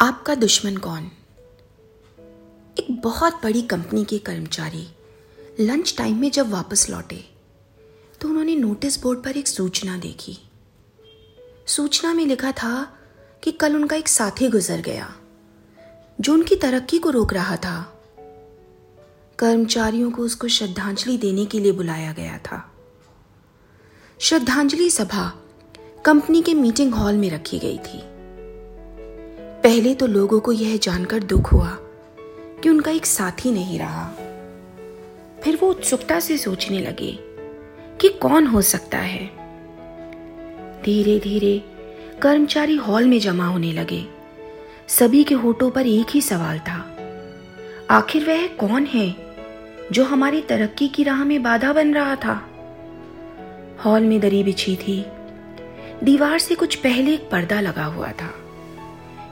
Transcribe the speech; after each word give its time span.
आपका 0.00 0.34
दुश्मन 0.34 0.76
कौन? 0.76 1.10
एक 2.78 3.00
बहुत 3.02 3.40
बड़ी 3.42 3.62
कंपनी 3.62 4.04
के 4.04 4.18
कर्मचारी 4.18 4.86
लंच 5.60 5.94
टाइम 5.98 6.20
में 6.20 6.30
जब 6.30 6.50
वापस 6.50 6.88
लौटे 6.90 7.24
तो 8.20 8.28
उन्होंने 8.28 8.54
नोटिस 8.56 9.02
बोर्ड 9.02 9.22
पर 9.22 9.36
एक 9.36 9.48
सूचना 9.48 9.98
देखी। 9.98 10.38
सूचना 11.66 12.14
में 12.14 12.26
लिखा 12.26 12.52
था 12.52 12.98
कि 13.42 13.52
कल 13.52 13.76
उनका 13.76 13.96
एक 13.96 14.08
साथी 14.08 14.48
गुजर 14.48 14.80
गया, 14.80 15.12
जो 16.20 16.32
उनकी 16.32 16.56
तरक्की 16.56 16.98
को 16.98 17.10
रोक 17.10 17.32
रहा 17.32 17.56
था। 17.56 18.02
कर्मचारियों 19.38 20.10
को 20.10 20.22
उसको 20.22 20.48
श्रद्धांजलि 20.48 21.18
देने 21.18 21.46
के 21.46 21.60
लिए 21.60 21.72
बुलाया 21.72 22.12
गया 22.12 22.38
था। 22.38 22.72
श्रद्धांजलि 24.20 24.90
सभा 24.90 25.32
कंपनी 26.04 26.42
के 26.42 26.54
मीटिंग 26.54 26.94
हॉल 26.94 27.14
में 27.14 27.30
रखी 27.30 27.58
गई 27.58 27.78
थी। 27.78 28.09
पहले 29.62 29.94
तो 29.94 30.06
लोगों 30.06 30.40
को 30.40 30.52
यह 30.52 30.76
जानकर 30.76 31.22
दुख 31.22 31.52
हुआ 31.52 31.76
कि 32.62 32.68
उनका 32.68 32.90
एक 32.90 33.06
साथी 33.06 33.50
नहीं 33.50 33.78
रहा। 33.78 34.04
फिर 35.44 35.58
वो 35.62 35.70
उत्सुकता 35.70 36.20
से 36.20 36.38
सोचने 36.38 36.80
लगे 36.80 37.18
कि 38.00 38.08
कौन 38.08 38.46
हो 38.46 38.62
सकता 38.62 38.98
है। 38.98 39.26
धीरे 40.82 41.18
धीरे 41.18 41.64
कर्मचारी 42.22 42.76
हॉल 42.76 43.04
में 43.04 43.20
जमा 43.20 43.46
होने 43.46 43.72
लगे। 43.72 44.06
सभी 44.88 45.24
के 45.24 45.34
होठों 45.34 45.70
पर 45.70 45.86
एक 45.86 46.06
ही 46.10 46.20
सवाल 46.20 46.58
था। 46.58 46.96
आखिर 47.90 48.24
वह 48.24 48.46
कौन 48.46 48.86
है 48.86 49.16
जो 49.92 50.04
हमारी 50.04 50.40
तरक्की 50.40 50.88
की 50.88 51.02
राह 51.02 51.24
में 51.24 51.42
बाधा 51.42 51.72
बन 51.72 51.94
रहा 51.94 52.16
था? 52.16 52.48
हॉल 53.84 54.02
में 54.02 54.20
दरी 54.20 54.44
बिछी 54.44 54.76
थी। 54.76 55.06
दीवार 56.04 56.38
से 56.38 56.54
कुछ 56.54 56.74
पहले 56.74 57.14
एक 57.14 57.30
पर्दा 57.30 57.60
लगा 57.60 57.84
हुआ 57.84 58.12
था। 58.12 58.39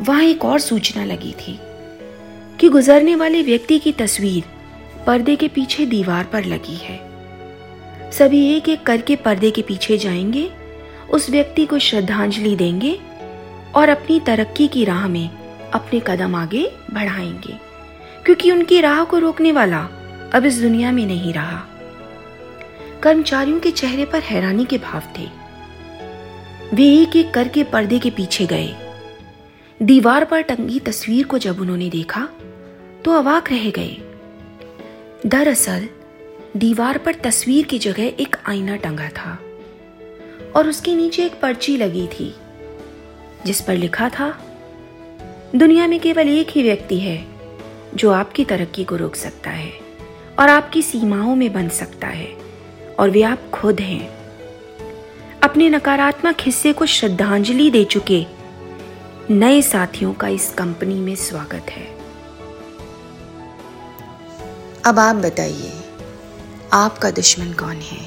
वहाँ 0.00 0.22
एक 0.22 0.44
और 0.44 0.58
सूचना 0.58 1.04
लगी 1.04 1.32
थी 1.32 1.58
कि 2.60 2.68
गुजरने 2.68 3.14
वाले 3.14 3.42
व्यक्ति 3.42 3.78
की 3.78 3.92
तस्वीर 3.92 4.44
पर्दे 5.06 5.36
के 5.36 5.48
पीछे 5.48 5.86
दीवार 5.86 6.24
पर 6.24 6.44
लगी 6.44 6.76
है। 6.76 7.00
सभी 8.12 8.44
एक 8.56 8.68
एक 8.68 8.82
करके 8.82 9.16
पर्दे 9.16 9.50
के 9.50 9.62
पीछे 9.62 9.98
जाएँगे, 9.98 10.50
उस 11.10 11.30
व्यक्ति 11.30 11.66
को 11.66 11.78
श्रद्धांजलि 11.78 12.56
देंगे 12.56 12.98
और 13.74 13.88
अपनी 13.88 14.20
तरक्की 14.20 14.68
की 14.68 14.84
राह 14.84 15.08
में 15.08 15.28
अपने 15.72 16.00
कदम 16.06 16.34
आगे 16.34 16.64
बढ़ाएँगे, 16.92 17.58
क्योंकि 18.24 18.50
उनकी 18.50 18.80
राह 18.80 19.04
को 19.04 19.18
रोकने 19.18 19.52
वाला 19.52 19.80
अब 20.34 20.44
इस 20.46 20.60
दुनिया 20.60 20.92
में 20.92 21.06
नहीं 21.06 21.32
रहा। 21.32 21.62
कर्मचारियों 23.02 23.60
के 23.60 23.70
चेहरे 23.70 24.04
पर 24.04 24.20
हैरानी 24.20 24.64
के 24.64 24.78
भाव 24.78 25.02
थे। 25.18 25.28
वे 26.74 26.84
एक 27.02 27.16
एक 27.16 27.34
करके 27.34 27.64
पर्दे 27.64 27.98
के 27.98 28.10
पीछे 28.10 28.46
गए 28.46 28.74
दीवार 29.82 30.24
पर 30.24 30.40
टंगी 30.40 30.80
तस्वीर 30.80 31.26
को 31.26 31.38
जब 31.38 31.60
उन्होंने 31.60 31.90
देखा 31.90 32.28
तो 33.04 33.10
अवाक 33.10 33.50
रह 33.50 33.70
गए। 33.70 33.96
दरअसल, 35.26 35.88
दीवार 36.56 36.98
पर 36.98 37.14
तस्वीर 37.14 37.64
की 37.64 37.78
जगह 37.78 38.02
एक 38.02 38.36
आईना 38.46 38.76
टंगा 38.76 39.08
था, 39.08 39.38
और 40.56 40.68
उसके 40.68 40.94
नीचे 40.94 41.24
एक 41.24 41.40
पर्ची 41.40 41.76
लगी 41.76 42.06
थी, 42.06 42.34
जिस 43.46 43.60
पर 43.60 43.74
लिखा 43.74 44.08
था, 44.08 44.56
दुनिया 45.56 45.86
में 45.86 46.00
केवल 46.00 46.28
एक 46.28 46.48
ही 46.50 46.62
व्यक्ति 46.62 46.98
है, 46.98 47.26
जो 47.94 48.10
आपकी 48.10 48.44
तरक्की 48.44 48.84
को 48.84 48.96
रोक 48.96 49.14
सकता 49.14 49.50
है, 49.50 49.72
और 50.38 50.48
आपकी 50.48 50.82
सीमाओं 50.82 51.34
में 51.34 51.52
बन 51.52 51.68
सकता 51.68 52.06
है, 52.06 52.36
और 52.98 53.10
वे 53.10 53.22
आप 53.22 53.50
खुद 53.50 53.80
हैं। 53.80 54.10
अपने 55.42 55.68
नकारात्मक 55.68 56.36
हिस्से 56.40 56.72
को 56.72 56.86
श्रद्धांजलि 56.86 57.70
दे 57.70 57.84
चुके 57.84 58.41
नए 59.30 59.60
साथियों 59.62 60.12
का 60.12 60.28
इस 60.28 60.48
कंपनी 60.50 60.94
में 60.94 61.14
स्वागत 61.16 61.66
है। 61.70 61.84
अब 64.84 64.98
आप 64.98 65.16
बताइए, 65.16 65.72
आपका 66.72 67.10
दुश्मन 67.10 67.52
कौन 67.52 67.76
है? 67.76 68.00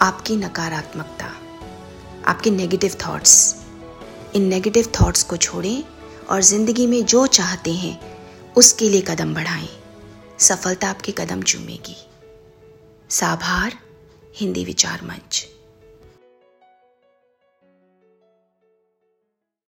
आपकी 0.00 0.36
नकारात्मकता, 0.36 1.30
आपके 2.26 2.50
नेगेटिव 2.50 2.96
थॉट्स 3.06 3.64
इन 4.34 4.42
नेगेटिव 4.42 4.92
थॉट्स 5.00 5.22
को 5.22 5.36
छोड़ें 5.36 5.84
और 6.30 6.40
ज़िंदगी 6.40 6.86
में 6.86 7.04
जो 7.04 7.26
चाहते 7.26 7.72
हैं, 7.72 8.00
उसके 8.56 8.88
लिए 8.88 9.00
कदम 9.00 9.34
बढ़ाएँ। 9.34 9.68
सफलता 10.38 10.88
आपके 10.88 11.12
कदम 11.12 11.42
चूमेगी। 11.42 11.96
साभार, 13.10 13.78
हिंदी 14.36 14.64
विचार 14.64 15.00
मंच। 15.04 15.46